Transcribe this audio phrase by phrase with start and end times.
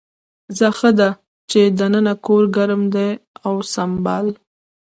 [0.57, 1.09] ځه ښه ده
[1.49, 3.09] چې دننه کور ګرم دی
[3.47, 4.27] اوسمهال.